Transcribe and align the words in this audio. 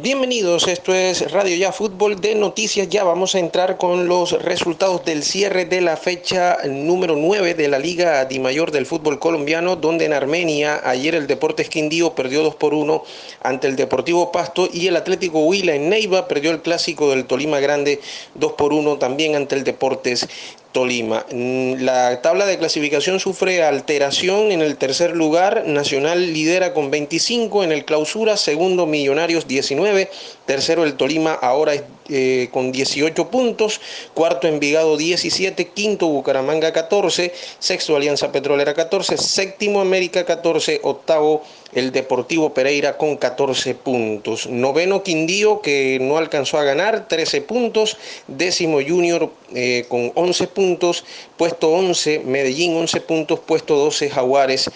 Bienvenidos, 0.00 0.68
esto 0.68 0.94
es 0.94 1.30
Radio 1.32 1.54
Ya 1.54 1.70
Fútbol 1.70 2.18
de 2.18 2.34
Noticias. 2.34 2.88
Ya 2.88 3.04
vamos 3.04 3.34
a 3.34 3.38
entrar 3.40 3.76
con 3.76 4.08
los 4.08 4.32
resultados 4.42 5.04
del 5.04 5.22
cierre 5.22 5.66
de 5.66 5.82
la 5.82 5.98
fecha 5.98 6.56
número 6.66 7.14
9 7.14 7.52
de 7.52 7.68
la 7.68 7.78
Liga 7.78 8.24
Di 8.24 8.38
Mayor 8.38 8.70
del 8.70 8.86
fútbol 8.86 9.18
colombiano, 9.18 9.76
donde 9.76 10.06
en 10.06 10.14
Armenia 10.14 10.80
ayer 10.82 11.14
el 11.14 11.26
Deportes 11.26 11.68
Quindío 11.68 12.14
perdió 12.14 12.42
2 12.42 12.54
por 12.54 12.72
1 12.72 13.04
ante 13.42 13.68
el 13.68 13.76
Deportivo 13.76 14.32
Pasto 14.32 14.66
y 14.72 14.86
el 14.86 14.96
Atlético 14.96 15.40
Huila 15.40 15.74
en 15.74 15.90
Neiva 15.90 16.26
perdió 16.26 16.52
el 16.52 16.62
clásico 16.62 17.10
del 17.10 17.26
Tolima 17.26 17.60
Grande 17.60 18.00
2 18.36 18.52
por 18.52 18.72
1 18.72 18.96
también 18.96 19.36
ante 19.36 19.56
el 19.56 19.62
Deportes 19.62 20.26
Tolima. 20.72 21.26
Mm, 21.30 21.82
la 21.82 22.22
tabla 22.22 22.46
de 22.46 22.58
clasificación 22.58 23.20
sufre 23.20 23.62
alteración 23.62 24.50
en 24.52 24.62
el 24.62 24.76
tercer 24.76 25.14
lugar. 25.14 25.64
Nacional 25.66 26.32
lidera 26.32 26.72
con 26.72 26.90
25 26.90 27.62
en 27.62 27.72
el 27.72 27.84
clausura, 27.84 28.36
segundo 28.36 28.86
Millonarios 28.86 29.46
19, 29.46 30.10
tercero 30.46 30.84
el 30.84 30.94
Tolima 30.94 31.34
ahora 31.34 31.74
eh, 32.12 32.48
con 32.52 32.72
18 32.72 33.30
puntos, 33.30 33.80
cuarto 34.12 34.46
Envigado 34.46 34.96
17, 34.96 35.68
quinto 35.68 36.08
Bucaramanga 36.08 36.72
14, 36.72 37.32
sexto 37.58 37.96
Alianza 37.96 38.30
Petrolera 38.30 38.74
14, 38.74 39.16
séptimo 39.16 39.80
América 39.80 40.24
14, 40.24 40.80
octavo 40.82 41.42
el 41.72 41.90
Deportivo 41.90 42.52
Pereira 42.52 42.96
con 42.98 43.16
14 43.16 43.74
puntos. 43.74 44.46
Noveno 44.46 45.02
Quindío 45.02 45.60
que 45.62 45.98
no 46.00 46.18
alcanzó 46.18 46.58
a 46.58 46.64
ganar, 46.64 47.08
13 47.08 47.40
puntos. 47.42 47.96
Décimo 48.26 48.78
Junior 48.86 49.30
eh, 49.54 49.86
con 49.88 50.12
11 50.14 50.46
puntos. 50.48 51.04
Puesto 51.36 51.70
11 51.70 52.20
Medellín 52.20 52.76
11 52.76 53.00
puntos. 53.00 53.40
Puesto 53.40 53.76
12 53.76 54.10
Jaguares 54.10 54.70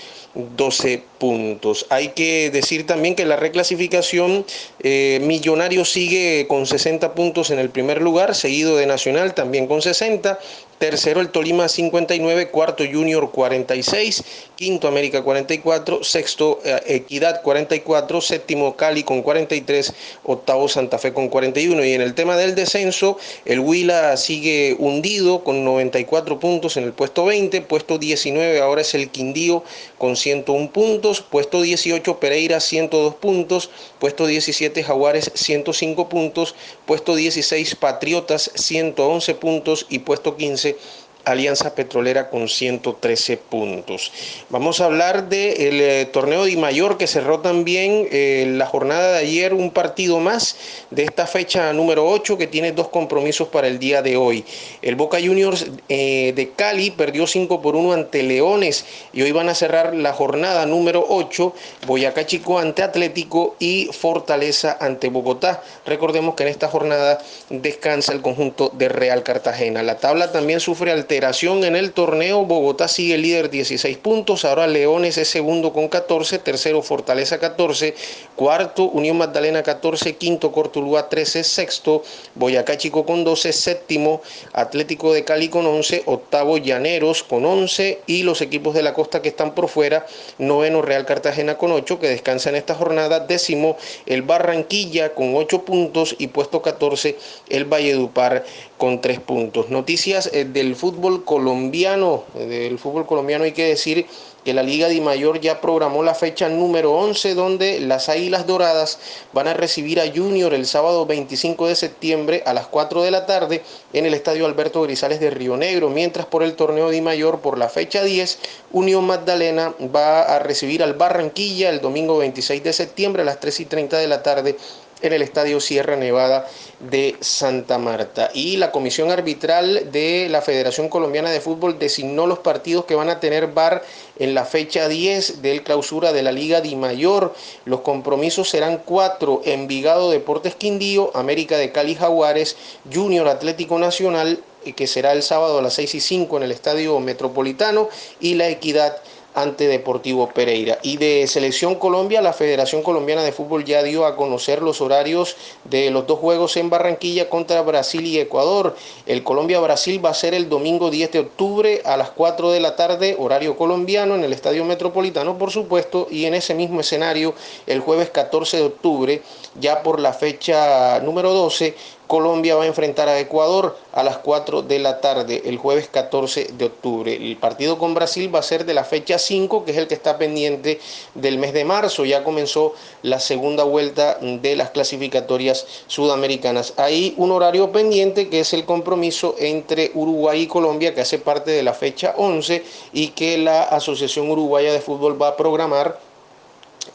12 0.56 1.02
puntos. 1.18 1.86
Hay 1.88 2.08
que 2.08 2.50
decir 2.50 2.86
también 2.86 3.14
que 3.14 3.24
la 3.24 3.36
reclasificación 3.36 4.44
eh, 4.80 5.20
Millonario 5.22 5.84
sigue 5.84 6.46
con 6.48 6.66
60 6.66 7.14
puntos 7.14 7.50
en 7.50 7.58
el 7.58 7.70
primer 7.70 8.02
lugar, 8.02 8.34
seguido 8.34 8.76
de 8.76 8.86
Nacional 8.86 9.34
también 9.34 9.66
con 9.66 9.82
60. 9.82 10.38
Tercero 10.78 11.22
el 11.22 11.30
Tolima 11.30 11.68
59, 11.68 12.50
cuarto 12.50 12.84
Junior 12.84 13.30
46, 13.30 14.22
quinto 14.56 14.88
América 14.88 15.22
44, 15.22 16.04
sexto 16.04 16.60
eh, 16.64 16.82
Equidad 16.86 17.40
44, 17.40 18.20
séptimo 18.20 18.76
Cali 18.76 19.02
con 19.02 19.22
43, 19.22 19.94
octavo 20.24 20.68
Santa 20.68 20.98
Fe 20.98 21.14
con 21.14 21.28
41. 21.28 21.82
Y 21.82 21.92
en 21.92 22.02
el 22.02 22.14
tema 22.14 22.36
del 22.36 22.54
descenso, 22.54 23.16
el 23.46 23.60
Huila 23.60 24.18
sigue 24.18 24.76
hundido 24.78 25.44
con 25.44 25.64
94 25.64 26.38
puntos 26.38 26.76
en 26.76 26.84
el 26.84 26.92
puesto 26.92 27.24
20, 27.24 27.62
puesto 27.62 27.96
19 27.96 28.60
ahora 28.60 28.82
es 28.82 28.94
el 28.94 29.08
Quindío 29.08 29.64
con 29.96 30.14
101 30.14 30.72
puntos, 30.72 31.22
puesto 31.22 31.62
18 31.62 32.20
Pereira 32.20 32.60
102 32.60 33.14
puntos, 33.14 33.70
puesto 33.98 34.26
17 34.26 34.82
Jaguares 34.82 35.30
105 35.34 36.10
puntos, 36.10 36.54
puesto 36.84 37.14
16 37.14 37.76
Patriotas 37.76 38.50
111 38.54 39.34
puntos 39.36 39.86
y 39.88 40.00
puesto 40.00 40.36
15 40.36 40.65
estadounidense 40.66 41.05
Alianza 41.26 41.74
Petrolera 41.74 42.30
con 42.30 42.48
113 42.48 43.36
puntos. 43.36 44.12
Vamos 44.48 44.80
a 44.80 44.84
hablar 44.84 45.28
del 45.28 45.80
eh, 45.80 46.08
torneo 46.12 46.44
de 46.44 46.56
Mayor 46.56 46.98
que 46.98 47.08
cerró 47.08 47.40
también 47.40 48.06
eh, 48.12 48.46
la 48.56 48.64
jornada 48.66 49.14
de 49.14 49.18
ayer 49.18 49.52
un 49.52 49.72
partido 49.72 50.20
más 50.20 50.56
de 50.92 51.02
esta 51.02 51.26
fecha 51.26 51.72
número 51.72 52.08
8 52.08 52.38
que 52.38 52.46
tiene 52.46 52.70
dos 52.70 52.90
compromisos 52.90 53.48
para 53.48 53.66
el 53.66 53.80
día 53.80 54.02
de 54.02 54.16
hoy. 54.16 54.44
El 54.82 54.94
Boca 54.94 55.18
Juniors 55.20 55.66
eh, 55.88 56.32
de 56.36 56.50
Cali 56.50 56.92
perdió 56.92 57.26
5 57.26 57.60
por 57.60 57.74
1 57.74 57.92
ante 57.92 58.22
Leones 58.22 58.84
y 59.12 59.22
hoy 59.22 59.32
van 59.32 59.48
a 59.48 59.56
cerrar 59.56 59.96
la 59.96 60.12
jornada 60.12 60.64
número 60.64 61.04
8 61.08 61.52
Boyacá 61.88 62.24
Chico 62.24 62.60
ante 62.60 62.84
Atlético 62.84 63.56
y 63.58 63.90
Fortaleza 63.92 64.76
ante 64.80 65.08
Bogotá. 65.08 65.60
Recordemos 65.86 66.36
que 66.36 66.44
en 66.44 66.50
esta 66.50 66.68
jornada 66.68 67.18
descansa 67.50 68.12
el 68.12 68.22
conjunto 68.22 68.70
de 68.72 68.88
Real 68.88 69.24
Cartagena. 69.24 69.82
La 69.82 69.98
tabla 69.98 70.30
también 70.30 70.60
sufre 70.60 70.92
alteración 71.16 71.64
en 71.64 71.76
el 71.76 71.92
torneo. 71.92 72.44
Bogotá 72.44 72.88
sigue 72.88 73.16
líder 73.16 73.48
16 73.48 73.96
puntos. 73.96 74.44
Ahora 74.44 74.66
Leones 74.66 75.16
es 75.16 75.28
segundo 75.28 75.72
con 75.72 75.88
14. 75.88 76.38
Tercero 76.40 76.82
Fortaleza 76.82 77.38
14. 77.38 77.94
Cuarto 78.34 78.84
Unión 78.84 79.16
Magdalena 79.16 79.62
14. 79.62 80.16
Quinto 80.16 80.52
Cortuluá 80.52 81.08
13. 81.08 81.42
Sexto 81.42 82.02
Boyacá 82.34 82.76
Chico 82.76 83.06
con 83.06 83.24
12. 83.24 83.54
Séptimo 83.54 84.20
Atlético 84.52 85.14
de 85.14 85.24
Cali 85.24 85.48
con 85.48 85.64
11. 85.64 86.02
Octavo 86.04 86.58
Llaneros 86.58 87.22
con 87.22 87.46
11. 87.46 88.00
Y 88.06 88.22
los 88.22 88.42
equipos 88.42 88.74
de 88.74 88.82
la 88.82 88.92
costa 88.92 89.22
que 89.22 89.30
están 89.30 89.54
por 89.54 89.68
fuera. 89.68 90.04
Noveno 90.36 90.82
Real 90.82 91.06
Cartagena 91.06 91.56
con 91.56 91.72
8 91.72 91.98
que 91.98 92.10
descansa 92.10 92.50
en 92.50 92.56
esta 92.56 92.74
jornada. 92.74 93.20
Décimo 93.20 93.78
el 94.04 94.20
Barranquilla 94.20 95.14
con 95.14 95.34
8 95.34 95.64
puntos. 95.64 96.14
Y 96.18 96.26
puesto 96.26 96.60
14 96.60 97.16
el 97.48 97.64
Valledupar 97.64 98.44
con 98.76 99.00
3 99.00 99.18
puntos. 99.20 99.70
Noticias 99.70 100.28
eh, 100.34 100.44
del 100.44 100.76
fútbol 100.76 101.05
colombiano. 101.24 102.24
Del 102.34 102.78
fútbol 102.78 103.06
colombiano 103.06 103.44
hay 103.44 103.52
que 103.52 103.68
decir 103.68 104.06
que 104.46 104.54
la 104.54 104.62
Liga 104.62 104.86
de 104.86 105.00
Mayor 105.00 105.40
ya 105.40 105.60
programó 105.60 106.04
la 106.04 106.14
fecha 106.14 106.48
número 106.48 106.92
11 106.92 107.34
donde 107.34 107.80
las 107.80 108.08
Águilas 108.08 108.46
Doradas 108.46 109.00
van 109.32 109.48
a 109.48 109.54
recibir 109.54 110.00
a 110.00 110.06
Junior 110.06 110.54
el 110.54 110.66
sábado 110.66 111.04
25 111.04 111.66
de 111.66 111.74
septiembre 111.74 112.44
a 112.46 112.54
las 112.54 112.68
4 112.68 113.02
de 113.02 113.10
la 113.10 113.26
tarde 113.26 113.62
en 113.92 114.06
el 114.06 114.14
Estadio 114.14 114.46
Alberto 114.46 114.82
Grisales 114.82 115.18
de 115.18 115.30
Río 115.30 115.56
Negro, 115.56 115.90
mientras 115.90 116.26
por 116.26 116.44
el 116.44 116.54
torneo 116.54 116.90
de 116.90 117.02
Mayor 117.02 117.40
por 117.40 117.58
la 117.58 117.68
fecha 117.68 118.04
10 118.04 118.38
Unión 118.70 119.04
Magdalena 119.04 119.74
va 119.92 120.22
a 120.22 120.38
recibir 120.38 120.84
al 120.84 120.94
Barranquilla 120.94 121.70
el 121.70 121.80
domingo 121.80 122.18
26 122.18 122.62
de 122.62 122.72
septiembre 122.72 123.22
a 123.22 123.24
las 123.24 123.40
3 123.40 123.58
y 123.58 123.64
30 123.64 123.98
de 123.98 124.06
la 124.06 124.22
tarde 124.22 124.56
en 125.02 125.12
el 125.12 125.22
Estadio 125.22 125.60
Sierra 125.60 125.96
Nevada 125.96 126.48
de 126.80 127.16
Santa 127.20 127.78
Marta. 127.78 128.30
Y 128.34 128.56
la 128.56 128.72
Comisión 128.72 129.10
Arbitral 129.10 129.90
de 129.92 130.28
la 130.30 130.42
Federación 130.42 130.88
Colombiana 130.88 131.30
de 131.30 131.40
Fútbol 131.40 131.78
designó 131.78 132.26
los 132.26 132.38
partidos 132.38 132.84
que 132.84 132.94
van 132.94 133.10
a 133.10 133.20
tener 133.20 133.48
VAR 133.48 133.82
en 134.18 134.34
la 134.34 134.44
fecha 134.44 134.88
10 134.88 135.42
del 135.42 135.62
clausura 135.62 136.12
de 136.12 136.22
la 136.22 136.32
Liga 136.32 136.60
Di 136.60 136.76
Mayor. 136.76 137.34
Los 137.64 137.80
compromisos 137.80 138.48
serán 138.48 138.82
cuatro, 138.84 139.42
Envigado 139.44 140.10
Deportes 140.10 140.54
Quindío, 140.54 141.10
América 141.14 141.58
de 141.58 141.72
Cali 141.72 141.94
Jaguares, 141.94 142.56
Junior 142.92 143.28
Atlético 143.28 143.78
Nacional, 143.78 144.40
que 144.74 144.86
será 144.86 145.12
el 145.12 145.22
sábado 145.22 145.58
a 145.58 145.62
las 145.62 145.74
6 145.74 145.94
y 145.94 146.00
5 146.00 146.36
en 146.38 146.42
el 146.42 146.52
Estadio 146.52 146.98
Metropolitano, 146.98 147.88
y 148.20 148.34
La 148.34 148.48
Equidad 148.48 148.96
ante 149.36 149.68
Deportivo 149.68 150.30
Pereira. 150.30 150.78
Y 150.82 150.96
de 150.96 151.26
Selección 151.26 151.76
Colombia, 151.76 152.22
la 152.22 152.32
Federación 152.32 152.82
Colombiana 152.82 153.22
de 153.22 153.32
Fútbol 153.32 153.64
ya 153.64 153.82
dio 153.82 154.06
a 154.06 154.16
conocer 154.16 154.62
los 154.62 154.80
horarios 154.80 155.36
de 155.64 155.90
los 155.90 156.06
dos 156.06 156.18
juegos 156.18 156.56
en 156.56 156.70
Barranquilla 156.70 157.28
contra 157.28 157.60
Brasil 157.60 158.04
y 158.06 158.18
Ecuador. 158.18 158.74
El 159.04 159.22
Colombia-Brasil 159.22 160.02
va 160.04 160.10
a 160.10 160.14
ser 160.14 160.32
el 160.32 160.48
domingo 160.48 160.90
10 160.90 161.12
de 161.12 161.18
octubre 161.18 161.82
a 161.84 161.98
las 161.98 162.10
4 162.10 162.50
de 162.50 162.60
la 162.60 162.76
tarde, 162.76 163.14
horario 163.18 163.56
colombiano, 163.58 164.14
en 164.14 164.24
el 164.24 164.32
Estadio 164.32 164.64
Metropolitano, 164.64 165.36
por 165.36 165.50
supuesto, 165.50 166.08
y 166.10 166.24
en 166.24 166.32
ese 166.32 166.54
mismo 166.54 166.80
escenario, 166.80 167.34
el 167.66 167.80
jueves 167.80 168.08
14 168.08 168.56
de 168.56 168.62
octubre, 168.62 169.22
ya 169.60 169.82
por 169.82 170.00
la 170.00 170.14
fecha 170.14 170.98
número 171.00 171.34
12, 171.34 171.74
Colombia 172.06 172.54
va 172.54 172.64
a 172.64 172.66
enfrentar 172.66 173.08
a 173.08 173.18
Ecuador 173.18 173.76
a 173.92 174.02
las 174.02 174.18
4 174.18 174.62
de 174.62 174.78
la 174.78 175.00
tarde 175.00 175.42
el 175.46 175.58
jueves 175.58 175.88
14 175.88 176.50
de 176.52 176.64
octubre. 176.66 177.14
El 177.14 177.36
partido 177.36 177.78
con 177.78 177.94
Brasil 177.94 178.32
va 178.32 178.38
a 178.38 178.42
ser 178.42 178.64
de 178.64 178.74
la 178.74 178.84
fecha 178.84 179.18
5, 179.18 179.64
que 179.64 179.72
es 179.72 179.76
el 179.76 179.88
que 179.88 179.94
está 179.94 180.16
pendiente 180.16 180.78
del 181.14 181.38
mes 181.38 181.52
de 181.52 181.64
marzo. 181.64 182.04
Ya 182.04 182.22
comenzó 182.22 182.74
la 183.02 183.18
segunda 183.18 183.64
vuelta 183.64 184.18
de 184.20 184.54
las 184.54 184.70
clasificatorias 184.70 185.66
sudamericanas. 185.88 186.74
Hay 186.76 187.14
un 187.16 187.32
horario 187.32 187.72
pendiente 187.72 188.28
que 188.28 188.40
es 188.40 188.52
el 188.52 188.64
compromiso 188.64 189.34
entre 189.38 189.90
Uruguay 189.94 190.42
y 190.42 190.46
Colombia, 190.46 190.94
que 190.94 191.00
hace 191.00 191.18
parte 191.18 191.50
de 191.50 191.62
la 191.62 191.74
fecha 191.74 192.14
11 192.16 192.62
y 192.92 193.08
que 193.08 193.38
la 193.38 193.62
Asociación 193.62 194.30
Uruguaya 194.30 194.72
de 194.72 194.80
Fútbol 194.80 195.20
va 195.20 195.28
a 195.28 195.36
programar 195.36 196.05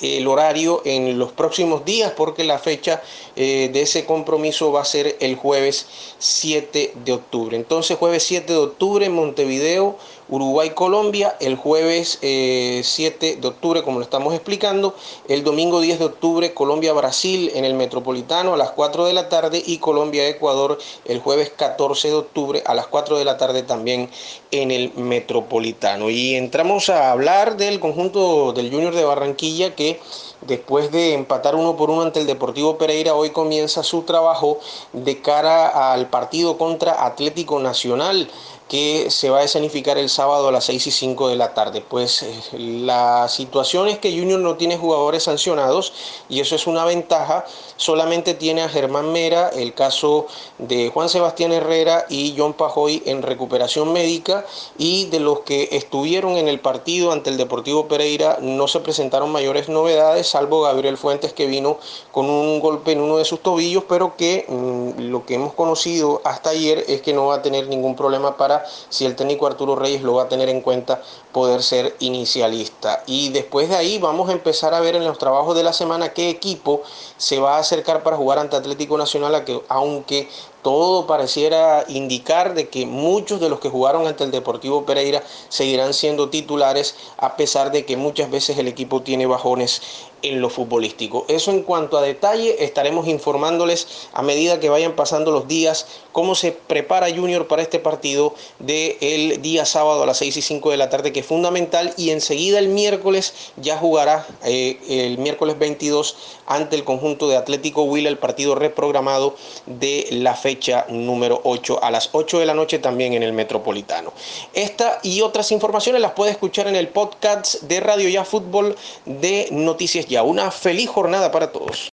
el 0.02 0.28
horario 0.28 0.82
en 0.86 1.18
los 1.20 1.32
próximos 1.32 1.86
días 1.86 2.14
porque 2.16 2.44
la 2.44 2.60
fecha 2.60 3.02
eh, 3.36 3.70
de 3.72 3.82
ese 3.82 4.06
compromiso 4.06 4.72
va 4.72 4.82
a 4.82 4.86
ser 4.86 5.18
el 5.20 5.36
jueves 5.36 5.88
7 6.18 6.94
de 7.06 7.12
octubre. 7.14 7.56
Entonces 7.56 7.98
jueves 7.98 8.24
7 8.24 8.52
de 8.52 8.60
octubre 8.60 9.06
en 9.06 9.14
Montevideo, 9.14 9.98
Uruguay-Colombia, 10.32 11.36
el 11.42 11.58
jueves 11.58 12.18
7 12.22 12.24
eh, 12.24 13.38
de 13.40 13.48
octubre 13.48 13.84
como 13.84 14.00
lo 14.00 14.04
estamos 14.04 14.34
explicando, 14.34 14.96
el 15.28 15.44
domingo 15.44 15.82
10 15.82 16.00
de 16.00 16.06
octubre 16.06 16.54
Colombia-Brasil 16.54 17.52
en 17.54 17.66
el 17.66 17.74
Metropolitano 17.74 18.54
a 18.54 18.58
las 18.58 18.72
4 18.72 19.06
de 19.06 19.14
la 19.14 19.30
tarde 19.30 19.62
y 19.64 19.78
Colombia-Ecuador 19.78 20.80
el 21.06 21.20
jueves 21.20 21.52
14 21.56 22.08
de 22.08 22.14
octubre 22.16 22.64
a 22.66 22.74
las 22.74 22.88
4 22.88 23.18
de 23.18 23.26
la 23.26 23.38
tarde 23.38 23.64
también 23.64 24.10
en 24.52 24.72
el 24.72 24.94
Metropolitano. 24.96 26.10
Y 26.10 26.36
entramos 26.36 26.90
a 26.90 27.12
hablar 27.12 27.58
del 27.58 27.82
conjunto 27.82 28.54
del 28.54 28.72
Junior 28.72 28.96
de 28.96 29.04
Barranquilla 29.04 29.76
que 29.76 30.00
después 30.42 30.92
de 30.92 31.14
empatar 31.14 31.56
uno 31.56 31.76
por 31.76 31.90
uno 31.90 32.02
ante 32.02 32.22
el 32.22 32.28
Deportivo 32.28 32.78
Pereira, 32.78 33.14
hoy 33.14 33.32
comienza 33.32 33.84
su 33.84 34.04
trabajo 34.04 34.60
de 34.94 35.22
cara 35.22 35.94
al 35.94 36.10
partido 36.10 36.58
contra 36.58 37.06
Atlético 37.06 37.60
Nacional 37.60 38.30
que 38.72 39.12
se 39.12 39.30
va 39.30 39.40
a 39.40 39.44
escenificar 39.44 39.98
el 39.98 40.08
sábado 40.08 40.48
a 40.48 40.52
las 40.54 40.64
6 40.64 40.88
y 40.88 40.92
5 40.92 41.28
de 41.28 41.36
la 41.36 41.54
tarde. 41.54 41.82
Pues 41.82 42.24
eh, 42.24 42.34
la 42.58 43.28
situación 43.28 43.90
es 43.90 44.00
que 44.00 44.18
Junior 44.18 44.40
no 44.40 44.56
tiene 44.56 44.78
jugadores 44.78 45.24
sancionados 45.24 45.92
y 46.30 46.40
eso 46.40 46.56
es 46.56 46.68
una 46.68 46.86
ventaja. 46.86 47.44
Solamente 47.76 48.34
tiene 48.34 48.62
a 48.62 48.70
Germán 48.70 49.12
Mera, 49.12 49.50
el 49.50 49.74
caso 49.74 50.28
de 50.58 50.90
Juan 50.90 51.10
Sebastián 51.10 51.52
Herrera 51.52 52.06
y 52.08 52.34
John 52.38 52.54
Pajoy 52.54 53.04
en 53.06 53.24
recuperación 53.24 53.92
médica 53.92 54.46
y 54.78 55.04
de 55.08 55.20
los 55.20 55.42
que 55.42 55.68
estuvieron 55.74 56.38
en 56.38 56.48
el 56.48 56.62
partido 56.62 57.12
ante 57.12 57.30
el 57.30 57.36
Deportivo 57.36 57.90
Pereira 57.90 58.38
no 58.40 58.70
se 58.70 58.80
presentaron 58.80 59.34
mayores 59.34 59.68
novedades, 59.68 60.28
salvo 60.28 60.62
Gabriel 60.62 60.96
Fuentes 60.96 61.34
que 61.34 61.46
vino 61.46 61.78
con 62.14 62.30
un 62.30 62.62
golpe 62.62 62.94
en 62.94 63.02
uno 63.02 63.18
de 63.18 63.26
sus 63.26 63.42
tobillos, 63.42 63.84
pero 63.90 64.16
que 64.16 64.46
mm, 64.48 65.10
lo 65.10 65.26
que 65.26 65.34
hemos 65.34 65.54
conocido 65.56 66.22
hasta 66.24 66.52
ayer 66.52 66.86
es 66.88 67.02
que 67.02 67.12
no 67.12 67.26
va 67.26 67.36
a 67.36 67.42
tener 67.42 67.68
ningún 67.68 67.98
problema 67.98 68.38
para 68.38 68.61
si 68.90 69.06
el 69.06 69.16
técnico 69.16 69.48
Arturo 69.48 69.76
Reyes 69.76 70.02
lo 70.02 70.16
va 70.16 70.24
a 70.24 70.30
tener 70.30 70.50
en 70.50 70.62
cuenta 70.62 71.02
poder 71.32 71.64
ser 71.64 71.96
inicialista. 72.00 73.04
Y 73.06 73.30
después 73.30 73.70
de 73.70 73.76
ahí 73.76 74.00
vamos 74.00 74.30
a 74.30 74.34
empezar 74.34 74.74
a 74.74 74.80
ver 74.80 74.96
en 74.96 75.06
los 75.06 75.18
trabajos 75.18 75.56
de 75.56 75.64
la 75.64 75.74
semana 75.74 76.14
qué 76.14 76.30
equipo 76.30 76.82
se 77.18 77.40
va 77.40 77.56
a 77.56 77.60
acercar 77.60 78.04
para 78.04 78.18
jugar 78.18 78.40
ante 78.40 78.56
Atlético 78.56 78.98
Nacional, 78.98 79.44
aunque 79.70 80.30
todo 80.62 81.08
pareciera 81.08 81.86
indicar 81.88 82.54
de 82.54 82.70
que 82.70 82.86
muchos 82.86 83.40
de 83.40 83.50
los 83.50 83.60
que 83.60 83.70
jugaron 83.70 84.08
ante 84.08 84.24
el 84.24 84.32
Deportivo 84.32 84.86
Pereira 84.86 85.24
seguirán 85.50 85.94
siendo 85.94 86.30
titulares 86.30 86.96
a 87.18 87.36
pesar 87.36 87.72
de 87.72 87.86
que 87.86 87.98
muchas 87.98 88.30
veces 88.30 88.58
el 88.58 88.68
equipo 88.68 89.02
tiene 89.02 89.26
bajones 89.26 89.82
en 90.22 90.40
lo 90.40 90.50
futbolístico. 90.50 91.26
Eso 91.28 91.52
en 91.52 91.64
cuanto 91.64 91.98
a 91.98 92.02
detalle, 92.02 92.64
estaremos 92.64 93.08
informándoles 93.08 94.08
a 94.14 94.22
medida 94.22 94.60
que 94.60 94.70
vayan 94.70 94.96
pasando 94.96 95.32
los 95.32 95.48
días 95.48 95.88
cómo 96.12 96.36
se 96.36 96.52
prepara 96.52 97.10
Junior 97.10 97.48
para 97.48 97.62
este 97.62 97.80
partido 97.80 98.36
del 98.60 99.42
día 99.42 99.66
sábado 99.66 100.04
a 100.04 100.06
las 100.06 100.18
6 100.18 100.38
y 100.38 100.42
5 100.42 100.72
de 100.72 100.78
la 100.78 100.90
tarde, 100.90 101.12
que 101.12 101.22
es 101.22 101.26
fundamental, 101.26 101.94
y 101.98 102.12
enseguida 102.12 102.60
el 102.60 102.68
miércoles 102.68 103.34
ya 103.58 103.78
jugará 103.78 104.28
eh, 104.44 104.78
el 104.88 105.18
miércoles 105.18 105.58
22 105.58 106.16
ante 106.46 106.76
el 106.76 106.84
conjunto 106.84 107.28
de 107.28 107.38
Atlético 107.38 107.84
Huila, 107.84 108.10
el 108.10 108.18
partido 108.18 108.56
reprogramado 108.56 109.36
de 109.66 110.08
la 110.12 110.36
fe 110.36 110.51
fecha 110.52 110.86
número 110.90 111.40
8 111.46 111.82
a 111.82 111.90
las 111.90 112.10
8 112.12 112.40
de 112.40 112.46
la 112.46 112.54
noche 112.54 112.78
también 112.78 113.14
en 113.14 113.24
el 113.24 113.32
Metropolitano. 113.32 114.12
Esta 114.52 115.00
y 115.02 115.22
otras 115.22 115.50
informaciones 115.54 116.02
las 116.02 116.12
puede 116.12 116.32
escuchar 116.32 116.68
en 116.68 116.76
el 116.76 116.90
podcast 116.90 117.62
de 117.62 117.80
Radio 117.80 118.10
Ya 118.10 118.26
Fútbol 118.26 118.76
de 119.06 119.48
Noticias 119.52 120.08
Ya. 120.08 120.24
Una 120.24 120.52
feliz 120.52 120.90
jornada 120.90 121.32
para 121.32 121.54
todos. 121.54 121.90